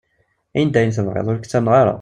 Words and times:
Ini-d 0.59 0.75
ayen 0.79 0.95
tebɣiḍ, 0.97 1.27
ur 1.31 1.37
k-ttamneɣ 1.39 1.73
ara. 1.81 1.89